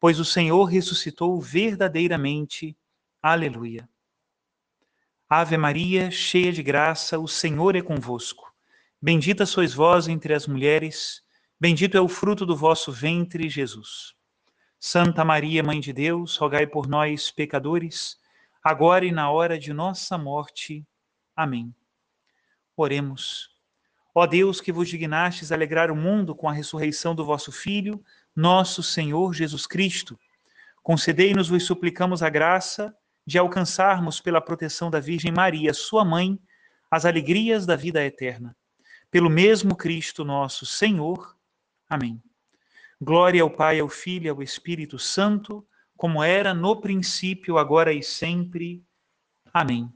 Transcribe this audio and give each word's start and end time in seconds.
pois 0.00 0.18
o 0.18 0.24
Senhor 0.24 0.64
ressuscitou 0.64 1.38
verdadeiramente. 1.40 2.76
Aleluia. 3.22 3.86
Ave 5.28 5.56
Maria, 5.58 6.10
cheia 6.10 6.52
de 6.52 6.62
graça, 6.62 7.18
o 7.18 7.28
Senhor 7.28 7.76
é 7.76 7.82
convosco. 7.82 8.52
Bendita 9.00 9.44
sois 9.46 9.74
vós 9.74 10.08
entre 10.08 10.34
as 10.34 10.46
mulheres, 10.46 11.22
bendito 11.60 11.96
é 11.96 12.00
o 12.00 12.08
fruto 12.08 12.44
do 12.44 12.56
vosso 12.56 12.90
ventre, 12.90 13.48
Jesus. 13.48 14.14
Santa 14.78 15.24
Maria, 15.24 15.62
Mãe 15.62 15.78
de 15.78 15.92
Deus, 15.92 16.36
rogai 16.36 16.66
por 16.66 16.88
nós, 16.88 17.30
pecadores, 17.30 18.18
agora 18.64 19.04
e 19.04 19.12
na 19.12 19.30
hora 19.30 19.58
de 19.58 19.72
nossa 19.72 20.16
morte. 20.16 20.84
Amém. 21.36 21.74
Oremos. 22.74 23.50
Ó 24.14 24.26
Deus, 24.26 24.60
que 24.60 24.72
vos 24.72 24.88
dignastes 24.88 25.52
alegrar 25.52 25.90
o 25.90 25.96
mundo 25.96 26.34
com 26.34 26.48
a 26.48 26.52
ressurreição 26.52 27.14
do 27.14 27.24
vosso 27.24 27.52
Filho, 27.52 28.02
nosso 28.34 28.82
Senhor 28.82 29.34
Jesus 29.34 29.66
Cristo. 29.66 30.18
Concedei-nos, 30.82 31.48
vos 31.48 31.64
suplicamos, 31.64 32.22
a 32.22 32.30
graça 32.30 32.94
de 33.26 33.38
alcançarmos, 33.38 34.20
pela 34.20 34.40
proteção 34.40 34.90
da 34.90 34.98
Virgem 34.98 35.30
Maria, 35.30 35.74
sua 35.74 36.04
mãe, 36.04 36.38
as 36.90 37.04
alegrias 37.04 37.66
da 37.66 37.76
vida 37.76 38.04
eterna. 38.04 38.56
Pelo 39.10 39.30
mesmo 39.30 39.76
Cristo 39.76 40.24
nosso 40.24 40.66
Senhor. 40.66 41.36
Amém. 41.88 42.22
Glória 43.00 43.42
ao 43.42 43.50
Pai, 43.50 43.80
ao 43.80 43.88
Filho 43.88 44.26
e 44.26 44.28
ao 44.28 44.42
Espírito 44.42 44.98
Santo, 44.98 45.66
como 45.96 46.22
era 46.22 46.52
no 46.54 46.80
princípio, 46.80 47.58
agora 47.58 47.92
e 47.92 48.02
sempre. 48.02 48.84
Amém. 49.52 49.92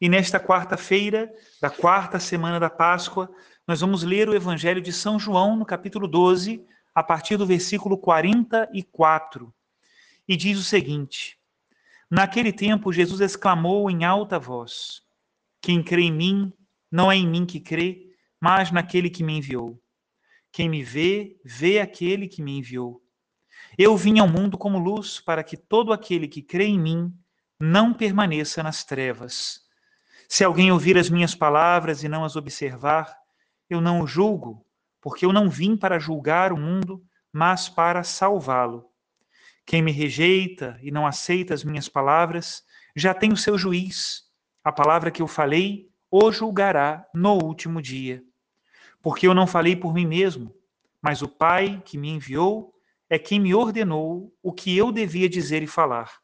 E 0.00 0.08
nesta 0.08 0.38
quarta-feira, 0.38 1.32
da 1.60 1.70
quarta 1.70 2.18
semana 2.18 2.60
da 2.60 2.68
Páscoa, 2.68 3.30
nós 3.66 3.80
vamos 3.80 4.02
ler 4.02 4.28
o 4.28 4.34
Evangelho 4.34 4.80
de 4.80 4.92
São 4.92 5.18
João, 5.18 5.56
no 5.56 5.64
capítulo 5.64 6.06
12, 6.06 6.64
a 6.96 7.02
partir 7.02 7.36
do 7.36 7.44
versículo 7.44 7.98
44, 7.98 9.54
e 10.26 10.34
diz 10.34 10.58
o 10.58 10.62
seguinte: 10.62 11.38
Naquele 12.10 12.50
tempo, 12.50 12.90
Jesus 12.90 13.20
exclamou 13.20 13.90
em 13.90 14.02
alta 14.02 14.38
voz: 14.38 15.02
Quem 15.60 15.82
crê 15.82 16.04
em 16.04 16.12
mim, 16.12 16.52
não 16.90 17.12
é 17.12 17.16
em 17.16 17.28
mim 17.28 17.44
que 17.44 17.60
crê, 17.60 18.14
mas 18.40 18.72
naquele 18.72 19.10
que 19.10 19.22
me 19.22 19.36
enviou. 19.36 19.78
Quem 20.50 20.70
me 20.70 20.82
vê, 20.82 21.38
vê 21.44 21.80
aquele 21.80 22.26
que 22.26 22.40
me 22.40 22.56
enviou. 22.56 23.02
Eu 23.76 23.94
vim 23.94 24.18
ao 24.18 24.26
mundo 24.26 24.56
como 24.56 24.78
luz, 24.78 25.20
para 25.20 25.44
que 25.44 25.58
todo 25.58 25.92
aquele 25.92 26.26
que 26.26 26.40
crê 26.40 26.64
em 26.64 26.80
mim 26.80 27.12
não 27.60 27.92
permaneça 27.92 28.62
nas 28.62 28.84
trevas. 28.84 29.60
Se 30.26 30.42
alguém 30.42 30.72
ouvir 30.72 30.96
as 30.96 31.10
minhas 31.10 31.34
palavras 31.34 32.02
e 32.02 32.08
não 32.08 32.24
as 32.24 32.36
observar, 32.36 33.14
eu 33.68 33.82
não 33.82 34.00
o 34.00 34.06
julgo, 34.06 34.65
porque 35.06 35.24
eu 35.24 35.32
não 35.32 35.48
vim 35.48 35.76
para 35.76 36.00
julgar 36.00 36.52
o 36.52 36.56
mundo, 36.56 37.00
mas 37.32 37.68
para 37.68 38.02
salvá-lo. 38.02 38.90
Quem 39.64 39.80
me 39.80 39.92
rejeita 39.92 40.80
e 40.82 40.90
não 40.90 41.06
aceita 41.06 41.54
as 41.54 41.62
minhas 41.62 41.88
palavras, 41.88 42.64
já 42.96 43.14
tem 43.14 43.32
o 43.32 43.36
seu 43.36 43.56
juiz. 43.56 44.24
A 44.64 44.72
palavra 44.72 45.12
que 45.12 45.22
eu 45.22 45.28
falei 45.28 45.88
o 46.10 46.32
julgará 46.32 47.06
no 47.14 47.34
último 47.34 47.80
dia. 47.80 48.20
Porque 49.00 49.28
eu 49.28 49.32
não 49.32 49.46
falei 49.46 49.76
por 49.76 49.94
mim 49.94 50.04
mesmo, 50.04 50.52
mas 51.00 51.22
o 51.22 51.28
Pai 51.28 51.80
que 51.84 51.96
me 51.96 52.08
enviou 52.08 52.74
é 53.08 53.16
quem 53.16 53.38
me 53.38 53.54
ordenou 53.54 54.34
o 54.42 54.52
que 54.52 54.76
eu 54.76 54.90
devia 54.90 55.28
dizer 55.28 55.62
e 55.62 55.68
falar. 55.68 56.18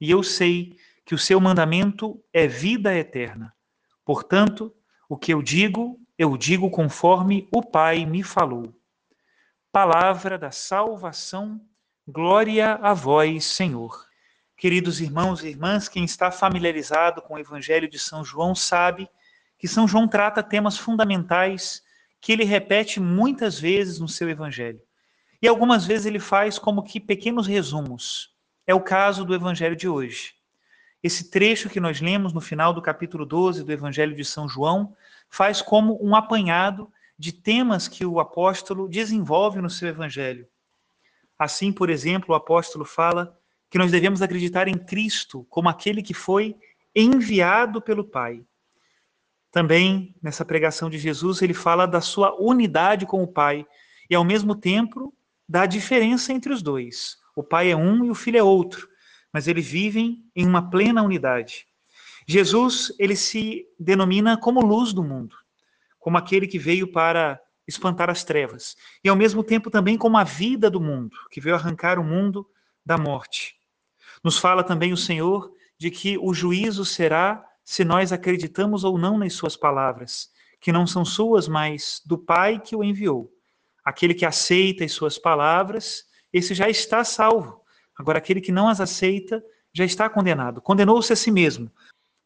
E 0.00 0.08
eu 0.08 0.22
sei 0.22 0.76
que 1.04 1.16
o 1.16 1.18
seu 1.18 1.40
mandamento 1.40 2.22
é 2.32 2.46
vida 2.46 2.94
eterna. 2.94 3.52
Portanto, 4.04 4.72
o 5.08 5.18
que 5.18 5.34
eu 5.34 5.42
digo, 5.42 5.98
eu 6.18 6.36
digo 6.36 6.70
conforme 6.70 7.48
o 7.52 7.62
Pai 7.62 8.04
me 8.04 8.22
falou. 8.22 8.74
Palavra 9.70 10.38
da 10.38 10.50
salvação, 10.50 11.60
glória 12.06 12.74
a 12.74 12.92
vós, 12.92 13.44
Senhor. 13.44 14.06
Queridos 14.56 15.00
irmãos 15.00 15.42
e 15.42 15.48
irmãs, 15.48 15.88
quem 15.88 16.04
está 16.04 16.30
familiarizado 16.30 17.22
com 17.22 17.34
o 17.34 17.38
Evangelho 17.38 17.88
de 17.88 17.98
São 17.98 18.24
João 18.24 18.54
sabe 18.54 19.08
que 19.58 19.66
São 19.66 19.88
João 19.88 20.06
trata 20.06 20.42
temas 20.42 20.76
fundamentais 20.76 21.82
que 22.20 22.32
ele 22.32 22.44
repete 22.44 23.00
muitas 23.00 23.58
vezes 23.58 23.98
no 23.98 24.08
seu 24.08 24.28
Evangelho. 24.28 24.80
E 25.40 25.48
algumas 25.48 25.84
vezes 25.84 26.06
ele 26.06 26.20
faz 26.20 26.58
como 26.58 26.84
que 26.84 27.00
pequenos 27.00 27.46
resumos. 27.46 28.32
É 28.64 28.74
o 28.74 28.80
caso 28.80 29.24
do 29.24 29.34
Evangelho 29.34 29.74
de 29.74 29.88
hoje. 29.88 30.34
Esse 31.02 31.30
trecho 31.30 31.68
que 31.68 31.80
nós 31.80 32.00
lemos 32.00 32.32
no 32.32 32.40
final 32.40 32.72
do 32.72 32.80
capítulo 32.80 33.26
12 33.26 33.64
do 33.64 33.72
Evangelho 33.72 34.14
de 34.14 34.24
São 34.24 34.48
João 34.48 34.94
faz 35.28 35.60
como 35.60 35.98
um 36.00 36.14
apanhado 36.14 36.92
de 37.18 37.32
temas 37.32 37.88
que 37.88 38.06
o 38.06 38.20
apóstolo 38.20 38.88
desenvolve 38.88 39.60
no 39.60 39.68
seu 39.68 39.88
evangelho. 39.88 40.46
Assim, 41.36 41.72
por 41.72 41.90
exemplo, 41.90 42.32
o 42.32 42.36
apóstolo 42.36 42.84
fala 42.84 43.36
que 43.68 43.78
nós 43.78 43.90
devemos 43.90 44.22
acreditar 44.22 44.68
em 44.68 44.78
Cristo 44.78 45.44
como 45.50 45.68
aquele 45.68 46.02
que 46.02 46.14
foi 46.14 46.54
enviado 46.94 47.82
pelo 47.82 48.04
Pai. 48.04 48.44
Também, 49.50 50.14
nessa 50.22 50.44
pregação 50.44 50.88
de 50.88 50.98
Jesus, 50.98 51.42
ele 51.42 51.54
fala 51.54 51.84
da 51.84 52.00
sua 52.00 52.40
unidade 52.40 53.06
com 53.06 53.22
o 53.22 53.28
Pai 53.28 53.66
e, 54.08 54.14
ao 54.14 54.24
mesmo 54.24 54.54
tempo, 54.54 55.12
da 55.48 55.66
diferença 55.66 56.32
entre 56.32 56.52
os 56.52 56.62
dois. 56.62 57.18
O 57.34 57.42
Pai 57.42 57.72
é 57.72 57.76
um 57.76 58.04
e 58.04 58.10
o 58.10 58.14
Filho 58.14 58.38
é 58.38 58.42
outro 58.42 58.91
mas 59.32 59.48
eles 59.48 59.66
vivem 59.66 60.24
em 60.36 60.46
uma 60.46 60.68
plena 60.68 61.02
unidade. 61.02 61.66
Jesus, 62.26 62.92
ele 62.98 63.16
se 63.16 63.66
denomina 63.78 64.36
como 64.36 64.60
luz 64.60 64.92
do 64.92 65.02
mundo, 65.02 65.34
como 65.98 66.18
aquele 66.18 66.46
que 66.46 66.58
veio 66.58 66.86
para 66.92 67.40
espantar 67.66 68.10
as 68.10 68.22
trevas, 68.24 68.76
e 69.02 69.08
ao 69.08 69.16
mesmo 69.16 69.42
tempo 69.42 69.70
também 69.70 69.96
como 69.96 70.16
a 70.18 70.24
vida 70.24 70.68
do 70.68 70.80
mundo, 70.80 71.16
que 71.30 71.40
veio 71.40 71.54
arrancar 71.54 71.98
o 71.98 72.04
mundo 72.04 72.46
da 72.84 72.98
morte. 72.98 73.56
Nos 74.22 74.38
fala 74.38 74.62
também 74.62 74.92
o 74.92 74.96
Senhor 74.96 75.50
de 75.78 75.90
que 75.90 76.18
o 76.18 76.34
juízo 76.34 76.84
será 76.84 77.44
se 77.64 77.84
nós 77.84 78.12
acreditamos 78.12 78.84
ou 78.84 78.98
não 78.98 79.16
nas 79.16 79.32
suas 79.32 79.56
palavras, 79.56 80.30
que 80.60 80.72
não 80.72 80.86
são 80.86 81.04
suas, 81.04 81.48
mas 81.48 82.00
do 82.04 82.18
Pai 82.18 82.60
que 82.60 82.76
o 82.76 82.84
enviou. 82.84 83.32
Aquele 83.84 84.14
que 84.14 84.26
aceita 84.26 84.84
as 84.84 84.92
suas 84.92 85.18
palavras, 85.18 86.04
esse 86.32 86.54
já 86.54 86.68
está 86.68 87.02
salvo 87.02 87.61
Agora, 87.96 88.18
aquele 88.18 88.40
que 88.40 88.52
não 88.52 88.68
as 88.68 88.80
aceita 88.80 89.44
já 89.72 89.84
está 89.84 90.08
condenado. 90.08 90.60
Condenou-se 90.60 91.12
a 91.12 91.16
si 91.16 91.30
mesmo. 91.30 91.70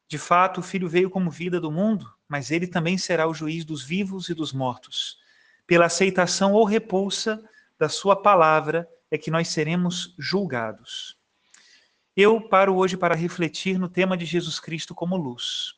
De 0.08 0.18
fato, 0.18 0.60
o 0.60 0.62
Filho 0.62 0.88
veio 0.88 1.10
como 1.10 1.30
vida 1.30 1.60
do 1.60 1.70
mundo, 1.70 2.12
mas 2.28 2.50
ele 2.50 2.66
também 2.66 2.96
será 2.96 3.26
o 3.28 3.34
juiz 3.34 3.64
dos 3.64 3.82
vivos 3.82 4.28
e 4.28 4.34
dos 4.34 4.52
mortos. 4.52 5.18
Pela 5.66 5.86
aceitação 5.86 6.52
ou 6.52 6.64
repulsa 6.64 7.42
da 7.78 7.88
Sua 7.88 8.14
palavra 8.14 8.88
é 9.10 9.18
que 9.18 9.30
nós 9.30 9.48
seremos 9.48 10.14
julgados. 10.18 11.16
Eu 12.16 12.40
paro 12.40 12.76
hoje 12.76 12.96
para 12.96 13.14
refletir 13.14 13.78
no 13.78 13.88
tema 13.88 14.16
de 14.16 14.24
Jesus 14.24 14.58
Cristo 14.58 14.94
como 14.94 15.16
luz. 15.16 15.74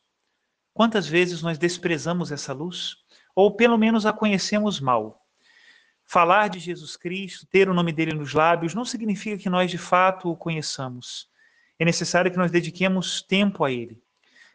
Quantas 0.73 1.09
vezes 1.09 1.43
nós 1.43 1.59
desprezamos 1.59 2.31
essa 2.31 2.53
luz? 2.53 2.99
Ou 3.35 3.57
pelo 3.57 3.77
menos 3.77 4.07
a 4.07 4.13
conhecemos 4.13 4.79
mal? 4.79 5.18
Falar 6.11 6.49
de 6.49 6.59
Jesus 6.59 6.97
Cristo, 6.97 7.47
ter 7.47 7.69
o 7.69 7.75
nome 7.75 7.93
dele 7.93 8.15
nos 8.15 8.33
lábios, 8.33 8.75
não 8.75 8.83
significa 8.83 9.37
que 9.37 9.51
nós 9.51 9.71
de 9.71 9.77
fato 9.77 10.31
o 10.31 10.37
conheçamos. 10.39 11.29
É 11.79 11.85
necessário 11.85 12.31
que 12.31 12.39
nós 12.39 12.51
dediquemos 12.51 13.21
tempo 13.21 13.63
a 13.63 13.71
ele. 13.71 14.03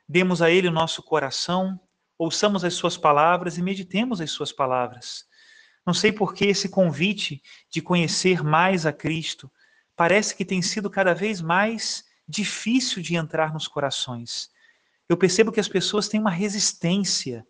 Demos 0.09 0.41
a 0.41 0.49
ele 0.49 0.67
o 0.67 0.71
nosso 0.71 1.03
coração, 1.03 1.79
ouçamos 2.17 2.63
as 2.63 2.73
suas 2.73 2.97
palavras 2.97 3.55
e 3.55 3.61
meditemos 3.61 4.19
as 4.19 4.31
suas 4.31 4.51
palavras. 4.51 5.27
Não 5.85 5.93
sei 5.93 6.11
por 6.11 6.33
que 6.33 6.45
esse 6.45 6.69
convite 6.69 7.39
de 7.69 7.83
conhecer 7.83 8.43
mais 8.43 8.87
a 8.87 8.91
Cristo 8.91 9.47
parece 9.95 10.35
que 10.35 10.43
tem 10.43 10.59
sido 10.59 10.89
cada 10.89 11.13
vez 11.13 11.39
mais 11.39 12.03
difícil 12.27 12.99
de 12.99 13.15
entrar 13.15 13.53
nos 13.53 13.67
corações. 13.67 14.49
Eu 15.07 15.15
percebo 15.15 15.51
que 15.51 15.59
as 15.59 15.67
pessoas 15.67 16.07
têm 16.07 16.19
uma 16.19 16.31
resistência 16.31 17.45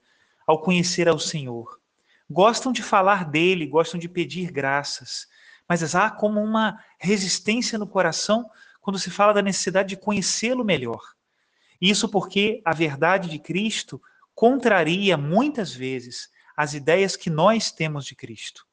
ao 0.45 0.61
conhecer 0.61 1.07
ao 1.07 1.17
Senhor 1.17 1.81
gostam 2.29 2.71
de 2.71 2.81
falar 2.81 3.25
dele, 3.25 3.65
gostam 3.65 3.99
de 3.99 4.09
pedir 4.09 4.51
graças, 4.51 5.27
mas 5.67 5.95
há 5.95 6.09
como 6.09 6.41
uma 6.41 6.83
resistência 6.99 7.77
no 7.77 7.87
coração 7.87 8.49
quando 8.81 8.99
se 8.99 9.09
fala 9.09 9.33
da 9.33 9.41
necessidade 9.41 9.89
de 9.89 9.97
conhecê-lo 9.97 10.63
melhor. 10.65 11.01
Isso 11.79 12.09
porque 12.09 12.61
a 12.65 12.73
verdade 12.73 13.29
de 13.29 13.39
Cristo 13.39 14.01
contraria 14.35 15.17
muitas 15.17 15.73
vezes 15.73 16.29
as 16.55 16.73
ideias 16.73 17.15
que 17.15 17.29
nós 17.29 17.71
temos 17.71 18.05
de 18.05 18.15
Cristo. 18.15 18.65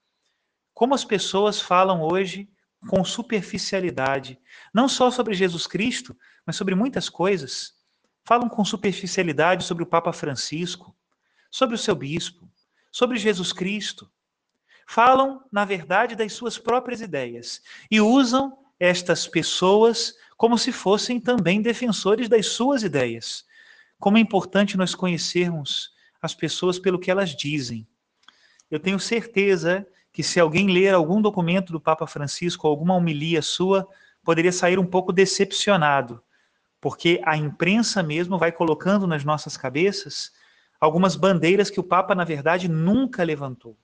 Como 0.75 0.94
as 0.94 1.05
pessoas 1.05 1.61
falam 1.61 2.02
hoje 2.02 2.49
com 2.88 3.05
superficialidade, 3.05 4.38
não 4.73 4.88
só 4.88 5.11
sobre 5.11 5.35
Jesus 5.35 5.67
Cristo, 5.67 6.17
mas 6.47 6.56
sobre 6.56 6.75
muitas 6.75 7.08
coisas. 7.08 7.75
Falam 8.25 8.49
com 8.49 8.64
superficialidade 8.64 9.64
sobre 9.64 9.82
o 9.82 9.87
Papa 9.87 10.12
Francisco, 10.12 10.97
sobre 11.50 11.75
o 11.75 11.79
seu 11.79 11.94
bispo, 11.94 12.50
sobre 12.91 13.19
Jesus 13.19 13.53
Cristo. 13.53 14.11
Falam, 14.87 15.43
na 15.53 15.65
verdade, 15.65 16.17
das 16.17 16.33
suas 16.33 16.59
próprias 16.59 17.01
ideias 17.01 17.63
e 17.91 18.01
usam 18.01 18.59
estas 18.79 19.29
pessoas 19.29 20.15
como 20.37 20.57
se 20.59 20.73
fossem 20.73 21.21
também 21.21 21.61
defensores 21.61 22.29
das 22.29 22.47
suas 22.47 22.83
ideias. 22.83 23.45
Como 23.99 24.17
é 24.17 24.21
importante 24.21 24.77
nós 24.77 24.95
conhecermos 24.95 25.93
as 26.21 26.35
pessoas 26.35 26.79
pelo 26.79 26.99
que 26.99 27.11
elas 27.11 27.37
dizem. 27.37 27.87
Eu 28.71 28.81
tenho 28.81 28.99
certeza 28.99 29.87
que 30.13 30.23
se 30.23 30.41
alguém 30.41 30.69
ler 30.69 30.95
algum 30.95 31.21
documento 31.21 31.73
do 31.73 31.81
Papa 31.81 32.07
Francisco, 32.07 32.67
alguma 32.67 32.95
homilia 32.95 33.43
sua, 33.43 33.87
poderia 34.25 34.53
sair 34.53 34.79
um 34.79 34.87
pouco 34.87 35.13
decepcionado, 35.13 36.23
porque 36.81 37.21
a 37.25 37.37
imprensa 37.37 38.03
mesmo 38.03 38.39
vai 38.39 38.51
colocando 38.51 39.07
nas 39.07 39.25
nossas 39.25 39.57
cabeças 39.57 40.33
algumas 40.81 41.15
bandeiras 41.15 41.69
que 41.69 41.79
o 41.79 41.85
Papa, 41.85 42.15
na 42.15 42.25
verdade, 42.25 42.69
nunca 42.69 43.23
levantou. 43.23 43.77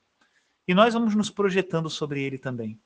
E 0.66 0.74
nós 0.74 0.94
vamos 0.94 1.14
nos 1.14 1.30
projetando 1.30 1.90
sobre 1.90 2.22
ele 2.22 2.38
também. 2.38 2.80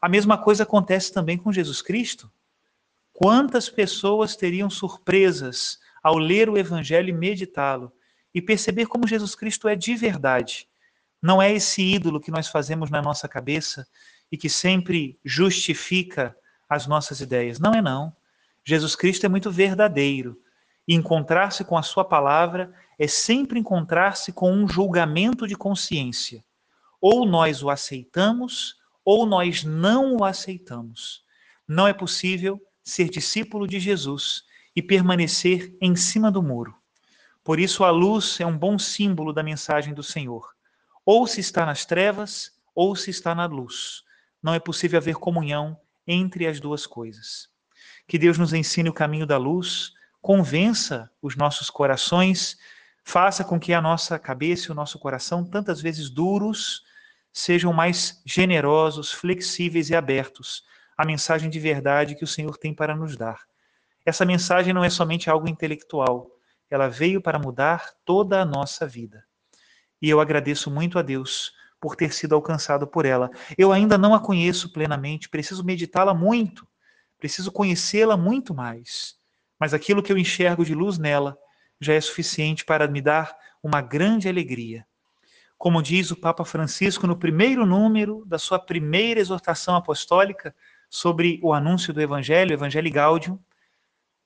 A 0.00 0.08
mesma 0.08 0.38
coisa 0.38 0.62
acontece 0.62 1.12
também 1.12 1.36
com 1.36 1.52
Jesus 1.52 1.82
Cristo. 1.82 2.30
Quantas 3.12 3.68
pessoas 3.68 4.36
teriam 4.36 4.70
surpresas 4.70 5.78
ao 6.02 6.16
ler 6.16 6.48
o 6.48 6.56
Evangelho 6.56 7.08
e 7.08 7.12
meditá-lo 7.12 7.92
e 8.32 8.40
perceber 8.40 8.86
como 8.86 9.08
Jesus 9.08 9.34
Cristo 9.34 9.66
é 9.66 9.74
de 9.74 9.96
verdade? 9.96 10.68
Não 11.20 11.42
é 11.42 11.52
esse 11.52 11.82
ídolo 11.82 12.20
que 12.20 12.30
nós 12.30 12.46
fazemos 12.46 12.90
na 12.90 13.02
nossa 13.02 13.26
cabeça 13.26 13.86
e 14.30 14.36
que 14.36 14.48
sempre 14.48 15.18
justifica 15.24 16.36
as 16.68 16.86
nossas 16.86 17.20
ideias. 17.20 17.58
Não 17.58 17.74
é 17.74 17.82
não. 17.82 18.14
Jesus 18.64 18.94
Cristo 18.94 19.26
é 19.26 19.28
muito 19.28 19.50
verdadeiro. 19.50 20.40
E 20.86 20.94
encontrar-se 20.94 21.64
com 21.64 21.76
a 21.76 21.82
sua 21.82 22.04
palavra 22.04 22.72
é 22.98 23.06
sempre 23.06 23.60
encontrar-se 23.60 24.32
com 24.32 24.52
um 24.52 24.68
julgamento 24.68 25.46
de 25.46 25.54
consciência. 25.54 26.44
Ou 27.00 27.24
nós 27.24 27.62
o 27.62 27.70
aceitamos, 27.70 28.76
ou 29.04 29.24
nós 29.24 29.62
não 29.62 30.16
o 30.16 30.24
aceitamos. 30.24 31.22
Não 31.66 31.86
é 31.86 31.92
possível 31.92 32.60
ser 32.82 33.08
discípulo 33.08 33.66
de 33.66 33.78
Jesus 33.78 34.42
e 34.74 34.82
permanecer 34.82 35.76
em 35.80 35.94
cima 35.94 36.30
do 36.30 36.42
muro. 36.42 36.74
Por 37.44 37.60
isso, 37.60 37.84
a 37.84 37.90
luz 37.90 38.40
é 38.40 38.46
um 38.46 38.58
bom 38.58 38.78
símbolo 38.78 39.32
da 39.32 39.42
mensagem 39.42 39.94
do 39.94 40.02
Senhor. 40.02 40.54
Ou 41.04 41.26
se 41.26 41.40
está 41.40 41.64
nas 41.64 41.86
trevas, 41.86 42.52
ou 42.74 42.94
se 42.94 43.10
está 43.10 43.34
na 43.34 43.46
luz. 43.46 44.02
Não 44.42 44.52
é 44.52 44.58
possível 44.58 44.98
haver 44.98 45.16
comunhão 45.16 45.78
entre 46.06 46.46
as 46.46 46.60
duas 46.60 46.86
coisas. 46.86 47.48
Que 48.06 48.18
Deus 48.18 48.38
nos 48.38 48.52
ensine 48.52 48.88
o 48.88 48.94
caminho 48.94 49.26
da 49.26 49.36
luz, 49.36 49.92
convença 50.20 51.10
os 51.22 51.36
nossos 51.36 51.70
corações, 51.70 52.58
faça 53.08 53.42
com 53.42 53.58
que 53.58 53.72
a 53.72 53.80
nossa 53.80 54.18
cabeça 54.18 54.68
e 54.68 54.70
o 54.70 54.74
nosso 54.74 54.98
coração, 54.98 55.42
tantas 55.42 55.80
vezes 55.80 56.10
duros, 56.10 56.82
sejam 57.32 57.72
mais 57.72 58.20
generosos, 58.26 59.10
flexíveis 59.10 59.88
e 59.88 59.96
abertos 59.96 60.62
à 60.94 61.06
mensagem 61.06 61.48
de 61.48 61.58
verdade 61.58 62.14
que 62.14 62.24
o 62.24 62.26
Senhor 62.26 62.58
tem 62.58 62.74
para 62.74 62.94
nos 62.94 63.16
dar. 63.16 63.46
Essa 64.04 64.26
mensagem 64.26 64.74
não 64.74 64.84
é 64.84 64.90
somente 64.90 65.30
algo 65.30 65.48
intelectual, 65.48 66.30
ela 66.68 66.86
veio 66.86 67.18
para 67.22 67.38
mudar 67.38 67.94
toda 68.04 68.42
a 68.42 68.44
nossa 68.44 68.86
vida 68.86 69.24
e 70.02 70.10
eu 70.10 70.20
agradeço 70.20 70.70
muito 70.70 70.98
a 70.98 71.02
Deus 71.02 71.54
por 71.80 71.96
ter 71.96 72.12
sido 72.12 72.34
alcançado 72.34 72.86
por 72.86 73.06
ela. 73.06 73.30
Eu 73.56 73.72
ainda 73.72 73.96
não 73.96 74.14
a 74.14 74.20
conheço 74.20 74.70
plenamente, 74.70 75.30
preciso 75.30 75.64
meditá-la 75.64 76.12
muito, 76.12 76.68
preciso 77.18 77.50
conhecê-la 77.50 78.18
muito 78.18 78.52
mais. 78.52 79.16
Mas 79.58 79.72
aquilo 79.72 80.02
que 80.02 80.12
eu 80.12 80.18
enxergo 80.18 80.62
de 80.62 80.74
luz 80.74 80.98
nela 80.98 81.38
já 81.80 81.94
é 81.94 82.00
suficiente 82.00 82.64
para 82.64 82.88
me 82.88 83.00
dar 83.00 83.36
uma 83.62 83.80
grande 83.80 84.28
alegria. 84.28 84.86
Como 85.56 85.82
diz 85.82 86.10
o 86.10 86.16
Papa 86.16 86.44
Francisco 86.44 87.06
no 87.06 87.16
primeiro 87.16 87.66
número 87.66 88.24
da 88.26 88.38
sua 88.38 88.58
primeira 88.58 89.20
exortação 89.20 89.74
apostólica 89.74 90.54
sobre 90.88 91.40
o 91.42 91.52
anúncio 91.52 91.92
do 91.92 92.00
Evangelho, 92.00 92.52
Evangelho 92.52 92.90
Gaudium, 92.92 93.38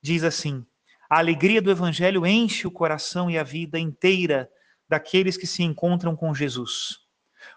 diz 0.00 0.24
assim: 0.24 0.66
A 1.08 1.18
alegria 1.18 1.62
do 1.62 1.70
Evangelho 1.70 2.26
enche 2.26 2.66
o 2.66 2.70
coração 2.70 3.30
e 3.30 3.38
a 3.38 3.42
vida 3.42 3.78
inteira 3.78 4.50
daqueles 4.88 5.36
que 5.36 5.46
se 5.46 5.62
encontram 5.62 6.14
com 6.14 6.34
Jesus. 6.34 7.00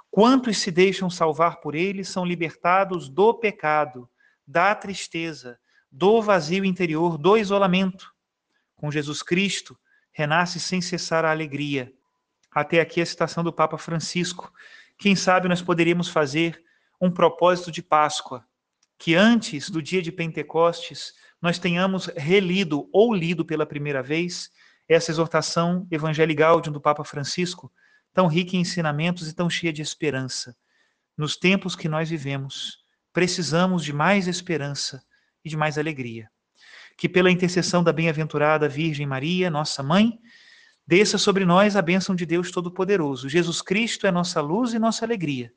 Quantos 0.09 0.59
se 0.59 0.71
deixam 0.71 1.09
salvar 1.09 1.59
por 1.59 1.75
ele 1.75 2.05
são 2.05 2.23
libertados 2.23 3.09
do 3.09 3.33
pecado, 3.33 4.09
da 4.47 4.73
tristeza, 4.73 5.59
do 5.91 6.21
vazio 6.21 6.63
interior, 6.63 7.17
do 7.17 7.37
isolamento. 7.37 8.13
Com 8.75 8.89
Jesus 8.89 9.21
Cristo, 9.21 9.77
renasce 10.15 10.61
sem 10.61 10.79
cessar 10.79 11.25
a 11.25 11.31
alegria. 11.31 11.93
Até 12.49 12.79
aqui 12.79 13.01
a 13.01 13.05
citação 13.05 13.43
do 13.43 13.51
Papa 13.51 13.77
Francisco. 13.77 14.51
Quem 14.97 15.13
sabe 15.13 15.49
nós 15.49 15.61
poderíamos 15.61 16.07
fazer 16.07 16.63
um 17.01 17.11
propósito 17.11 17.69
de 17.69 17.83
Páscoa, 17.83 18.45
que 18.97 19.13
antes 19.13 19.69
do 19.69 19.81
dia 19.81 20.01
de 20.01 20.13
Pentecostes 20.13 21.13
nós 21.41 21.59
tenhamos 21.59 22.05
relido 22.15 22.89
ou 22.93 23.13
lido 23.13 23.43
pela 23.43 23.65
primeira 23.65 24.01
vez 24.01 24.49
essa 24.87 25.11
exortação 25.11 25.85
Evangelii 25.91 26.35
Gaudium 26.35 26.71
do 26.71 26.79
Papa 26.79 27.03
Francisco, 27.03 27.69
tão 28.13 28.27
rica 28.27 28.55
em 28.55 28.61
ensinamentos 28.61 29.27
e 29.27 29.35
tão 29.35 29.49
cheia 29.49 29.73
de 29.73 29.81
esperança. 29.81 30.55
Nos 31.17 31.35
tempos 31.35 31.75
que 31.75 31.89
nós 31.89 32.09
vivemos, 32.09 32.77
precisamos 33.11 33.83
de 33.83 33.91
mais 33.91 34.27
esperança 34.27 35.03
e 35.43 35.49
de 35.49 35.57
mais 35.57 35.77
alegria. 35.77 36.31
Que 36.97 37.09
pela 37.09 37.31
intercessão 37.31 37.83
da 37.83 37.91
bem-aventurada 37.91 38.69
Virgem 38.69 39.05
Maria, 39.05 39.49
nossa 39.49 39.83
mãe, 39.83 40.19
desça 40.87 41.17
sobre 41.17 41.45
nós 41.45 41.75
a 41.75 41.81
bênção 41.81 42.15
de 42.15 42.25
Deus 42.25 42.51
Todo-Poderoso. 42.51 43.27
Jesus 43.27 43.61
Cristo 43.61 44.07
é 44.07 44.11
nossa 44.11 44.41
luz 44.41 44.73
e 44.73 44.79
nossa 44.79 45.05
alegria. 45.05 45.53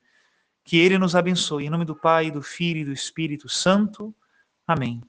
Que 0.65 0.79
ele 0.79 0.99
nos 0.99 1.15
abençoe. 1.15 1.67
Em 1.67 1.71
nome 1.71 1.85
do 1.85 1.95
Pai, 1.95 2.31
do 2.31 2.43
Filho 2.43 2.81
e 2.81 2.85
do 2.85 2.93
Espírito 2.93 3.49
Santo. 3.49 4.15
Amém. 4.67 5.03